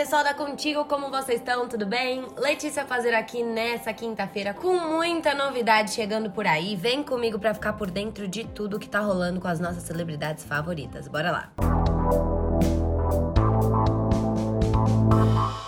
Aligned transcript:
pessoal 0.00 0.24
da 0.24 0.32
Contigo, 0.32 0.86
como 0.86 1.10
vocês 1.10 1.40
estão? 1.40 1.68
Tudo 1.68 1.84
bem? 1.84 2.24
Letícia 2.38 2.86
fazer 2.86 3.12
aqui 3.12 3.42
nessa 3.42 3.92
quinta-feira 3.92 4.54
com 4.54 4.74
muita 4.78 5.34
novidade 5.34 5.90
chegando 5.90 6.30
por 6.30 6.46
aí. 6.46 6.74
Vem 6.74 7.02
comigo 7.02 7.38
para 7.38 7.52
ficar 7.52 7.74
por 7.74 7.90
dentro 7.90 8.26
de 8.26 8.44
tudo 8.46 8.78
que 8.78 8.88
tá 8.88 9.00
rolando 9.00 9.42
com 9.42 9.48
as 9.48 9.60
nossas 9.60 9.82
celebridades 9.82 10.42
favoritas. 10.42 11.06
Bora 11.06 11.30
lá. 11.30 12.39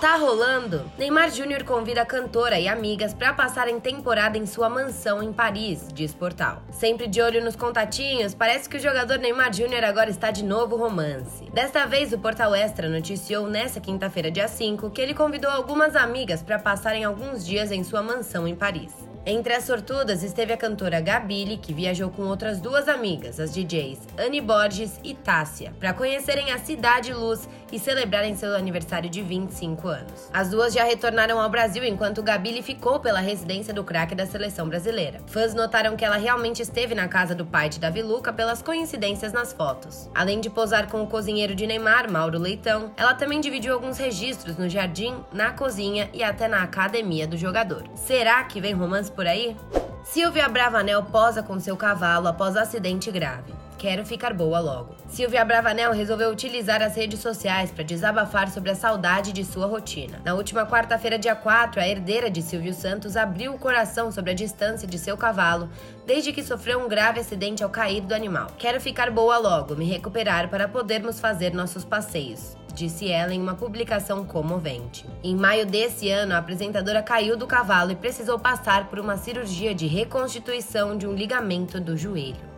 Tá 0.03 0.17
rolando? 0.17 0.83
Neymar 0.99 1.31
Júnior 1.31 1.63
convida 1.63 2.03
a 2.03 2.05
cantora 2.05 2.59
e 2.59 2.67
amigas 2.67 3.15
para 3.15 3.33
passarem 3.33 3.79
temporada 3.79 4.37
em 4.37 4.45
sua 4.47 4.69
mansão 4.69 5.23
em 5.23 5.33
Paris, 5.33 5.87
diz 5.95 6.13
Portal. 6.13 6.61
Sempre 6.73 7.07
de 7.07 7.23
olho 7.23 7.41
nos 7.41 7.55
contatinhos, 7.55 8.35
parece 8.35 8.69
que 8.69 8.79
o 8.79 8.81
jogador 8.81 9.21
Neymar 9.21 9.53
Júnior 9.53 9.85
agora 9.85 10.11
está 10.11 10.33
de 10.33 10.43
novo 10.43 10.75
romance. 10.75 11.49
Desta 11.53 11.87
vez, 11.87 12.13
o 12.13 12.19
Portal 12.19 12.53
Extra 12.53 12.89
noticiou 12.89 13.47
nesta 13.47 13.79
quinta-feira, 13.79 14.29
dia 14.29 14.49
5, 14.49 14.91
que 14.91 15.01
ele 15.01 15.15
convidou 15.15 15.49
algumas 15.49 15.95
amigas 15.95 16.43
para 16.43 16.59
passarem 16.59 17.05
alguns 17.05 17.47
dias 17.47 17.71
em 17.71 17.85
sua 17.85 18.03
mansão 18.03 18.49
em 18.49 18.57
Paris. 18.57 19.13
Entre 19.25 19.55
as 19.55 19.63
sortudas 19.63 20.25
esteve 20.25 20.53
a 20.53 20.57
cantora 20.57 21.01
Gabile, 21.01 21.57
que 21.57 21.73
viajou 21.73 22.11
com 22.11 22.23
outras 22.23 22.61
duas 22.61 22.89
amigas, 22.89 23.39
as 23.39 23.55
DJs 23.55 24.01
Anne 24.19 24.41
Borges 24.41 24.99
e 25.05 25.15
Tássia, 25.15 25.73
para 25.79 25.95
conhecerem 25.95 26.51
a 26.51 26.59
Cidade 26.59 27.15
Luz 27.15 27.49
e 27.73 27.79
celebrarem 27.79 28.37
seu 28.37 28.55
aniversário 28.55 29.09
de 29.09 29.23
25 29.23 29.89
anos. 29.89 30.31
As 30.33 30.51
duas 30.51 30.75
já 30.75 30.85
retornaram 30.85 31.41
ao 31.41 31.49
Brasil 31.51 31.83
enquanto 31.83 32.23
Gabile 32.23 32.63
ficou 32.63 33.01
pela 33.01 33.21
residência 33.21 33.73
do 33.73 33.83
craque 33.83 34.15
da 34.15 34.27
seleção 34.27 34.69
brasileira. 34.69 35.21
Fãs 35.27 35.55
notaram 35.55 35.97
que 35.97 36.05
ela 36.05 36.17
realmente 36.17 36.63
esteve 36.63 36.95
na 36.95 37.09
casa 37.09 37.35
do 37.35 37.47
pai 37.47 37.69
de 37.69 37.81
Davi 37.81 38.03
Luca 38.03 38.33
pelas 38.33 38.63
coincidências 38.63 39.33
nas 39.33 39.53
fotos. 39.53 40.11
Além 40.15 40.41
de 40.41 40.51
posar 40.51 40.89
com 40.89 41.03
o 41.03 41.07
cozinheiro 41.07 41.55
de 41.55 41.67
Neymar, 41.67 42.11
Mauro 42.11 42.39
Leitão, 42.39 42.93
ela 42.97 43.15
também 43.15 43.41
dividiu 43.41 43.73
alguns 43.73 43.99
registros 43.99 44.57
no 44.57 44.69
jardim, 44.69 45.17
na 45.33 45.53
cozinha 45.53 46.11
e 46.13 46.23
até 46.23 46.47
na 46.47 46.63
academia 46.63 47.27
do 47.27 47.37
jogador. 47.37 47.85
Será 47.95 48.45
que 48.45 48.61
vem 48.61 48.75
romance 48.75 49.11
por 49.11 49.27
aí? 49.27 49.57
Silvia 50.05 50.49
Bravanel 50.49 51.05
posa 51.05 51.43
com 51.43 51.59
seu 51.61 51.77
cavalo 51.77 52.27
após 52.27 52.57
acidente 52.57 53.11
grave. 53.11 53.55
Quero 53.79 54.05
ficar 54.05 54.35
boa 54.35 54.61
logo. 54.61 54.95
Silvia 55.09 55.45
Bravanel 55.45 55.93
resolveu 55.93 56.31
utilizar 56.31 56.83
as 56.83 56.97
redes 56.97 57.21
sociais 57.21 57.71
para 57.71 57.85
desabafar 57.85 58.51
sobre 58.51 58.71
a 58.71 58.75
saudade 58.75 59.33
de 59.33 59.45
sua 59.45 59.67
rotina. 59.67 60.21
Na 60.25 60.35
última 60.35 60.67
quarta-feira, 60.67 61.19
dia 61.19 61.35
4, 61.35 61.81
a 61.81 61.89
herdeira 61.89 62.31
de 62.31 62.43
Silvio 62.43 62.75
Santos 62.75 63.17
abriu 63.17 63.55
o 63.55 63.59
coração 63.59 64.13
sobre 64.13 64.33
a 64.33 64.35
distância 64.35 64.87
de 64.87 64.99
seu 64.99 65.17
cavalo 65.17 65.69
desde 66.07 66.33
que 66.33 66.43
sofreu 66.43 66.81
um 66.85 66.89
grave 66.89 67.21
acidente 67.21 67.63
ao 67.63 67.71
cair 67.71 68.03
do 68.03 68.15
animal. 68.15 68.49
Quero 68.59 68.81
ficar 68.81 69.11
boa 69.11 69.39
logo, 69.39 69.77
me 69.77 69.85
recuperar 69.85 70.49
para 70.49 70.69
podermos 70.69 71.21
fazer 71.21 71.55
nossos 71.55 71.85
passeios 71.85 72.57
disse 72.75 73.11
ela 73.11 73.35
em 73.35 73.41
uma 73.41 73.55
publicação 73.55 74.25
comovente. 74.25 75.07
Em 75.23 75.37
maio 75.37 75.67
desse 75.67 76.09
ano, 76.09 76.35
a 76.35 76.39
apresentadora 76.39 77.03
caiu 77.03 77.37
do 77.37 77.47
cavalo 77.47 77.93
e 77.93 77.97
precisou 77.97 78.39
passar 78.39 78.89
por 78.89 78.99
uma 78.99 79.17
cirurgia 79.17 79.75
de 79.75 79.87
reconstituição 79.87 80.97
de 80.97 81.07
um 81.07 81.15
ligamento 81.15 81.81
do 81.81 81.97
joelho. 81.97 82.52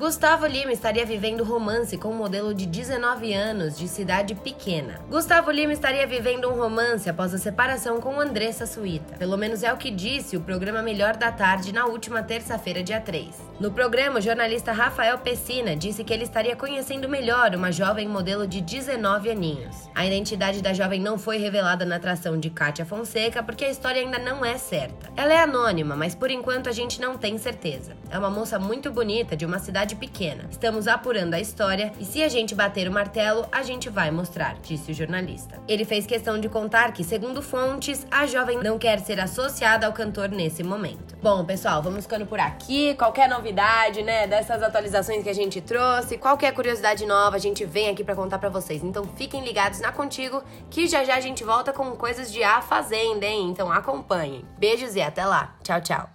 Gustavo 0.00 0.46
Lima 0.46 0.72
estaria 0.72 1.04
vivendo 1.04 1.44
romance 1.44 1.98
com 1.98 2.08
um 2.08 2.16
modelo 2.16 2.54
de 2.54 2.64
19 2.64 3.34
anos 3.34 3.76
de 3.76 3.86
cidade 3.86 4.34
pequena. 4.34 4.98
Gustavo 5.10 5.50
Lima 5.50 5.74
estaria 5.74 6.06
vivendo 6.06 6.48
um 6.48 6.56
romance 6.56 7.10
após 7.10 7.34
a 7.34 7.38
separação 7.38 8.00
com 8.00 8.18
Andressa 8.18 8.64
Suíta. 8.64 9.18
Pelo 9.18 9.36
menos 9.36 9.62
é 9.62 9.70
o 9.70 9.76
que 9.76 9.90
disse 9.90 10.38
o 10.38 10.40
programa 10.40 10.80
Melhor 10.80 11.18
da 11.18 11.30
Tarde 11.30 11.70
na 11.70 11.84
última 11.84 12.22
terça-feira, 12.22 12.82
dia 12.82 12.98
3. 12.98 13.50
No 13.60 13.70
programa, 13.70 14.20
o 14.20 14.22
jornalista 14.22 14.72
Rafael 14.72 15.18
Pessina 15.18 15.76
disse 15.76 16.02
que 16.02 16.14
ele 16.14 16.24
estaria 16.24 16.56
conhecendo 16.56 17.06
melhor 17.06 17.54
uma 17.54 17.70
jovem 17.70 18.08
modelo 18.08 18.46
de 18.46 18.62
19 18.62 19.30
aninhos. 19.30 19.90
A 19.94 20.06
identidade 20.06 20.62
da 20.62 20.72
jovem 20.72 20.98
não 20.98 21.18
foi 21.18 21.36
revelada 21.36 21.84
na 21.84 21.96
atração 21.96 22.40
de 22.40 22.48
Kátia 22.48 22.86
Fonseca 22.86 23.42
porque 23.42 23.66
a 23.66 23.70
história 23.70 24.00
ainda 24.00 24.18
não 24.18 24.42
é 24.42 24.56
certa. 24.56 25.12
Ela 25.14 25.34
é 25.34 25.42
anônima, 25.42 25.94
mas 25.94 26.14
por 26.14 26.30
enquanto 26.30 26.70
a 26.70 26.72
gente 26.72 27.02
não 27.02 27.18
tem 27.18 27.36
certeza. 27.36 27.94
É 28.08 28.18
uma 28.18 28.30
moça 28.30 28.58
muito 28.58 28.90
bonita 28.90 29.36
de 29.36 29.44
uma 29.44 29.58
cidade 29.58 29.89
cidade 29.90 29.96
pequena. 29.96 30.44
Estamos 30.50 30.86
apurando 30.86 31.34
a 31.34 31.40
história 31.40 31.92
e 31.98 32.04
se 32.04 32.22
a 32.22 32.28
gente 32.28 32.54
bater 32.54 32.88
o 32.88 32.92
martelo, 32.92 33.46
a 33.50 33.62
gente 33.62 33.88
vai 33.88 34.10
mostrar, 34.10 34.56
disse 34.62 34.92
o 34.92 34.94
jornalista. 34.94 35.60
Ele 35.66 35.84
fez 35.84 36.06
questão 36.06 36.38
de 36.38 36.48
contar 36.48 36.92
que, 36.92 37.02
segundo 37.02 37.42
fontes, 37.42 38.06
a 38.10 38.26
jovem 38.26 38.58
não 38.58 38.78
quer 38.78 39.00
ser 39.00 39.20
associada 39.20 39.86
ao 39.86 39.92
cantor 39.92 40.28
nesse 40.28 40.62
momento. 40.62 41.16
Bom, 41.22 41.44
pessoal, 41.44 41.82
vamos 41.82 42.04
ficando 42.04 42.26
por 42.26 42.38
aqui. 42.38 42.94
Qualquer 42.94 43.28
novidade, 43.28 44.02
né, 44.02 44.26
dessas 44.26 44.62
atualizações 44.62 45.22
que 45.22 45.28
a 45.28 45.34
gente 45.34 45.60
trouxe, 45.60 46.18
qualquer 46.18 46.52
curiosidade 46.52 47.04
nova, 47.06 47.36
a 47.36 47.40
gente 47.40 47.64
vem 47.64 47.88
aqui 47.88 48.04
para 48.04 48.14
contar 48.14 48.38
para 48.38 48.48
vocês. 48.48 48.82
Então 48.82 49.04
fiquem 49.16 49.44
ligados 49.44 49.80
na 49.80 49.90
Contigo, 49.90 50.42
que 50.70 50.86
já 50.86 51.04
já 51.04 51.16
a 51.16 51.20
gente 51.20 51.44
volta 51.44 51.72
com 51.72 51.90
coisas 51.92 52.32
de 52.32 52.42
A 52.42 52.62
Fazenda, 52.62 53.26
hein? 53.26 53.48
Então 53.50 53.70
acompanhem. 53.70 54.44
Beijos 54.58 54.94
e 54.94 55.02
até 55.02 55.26
lá. 55.26 55.54
Tchau, 55.62 55.80
tchau. 55.80 56.10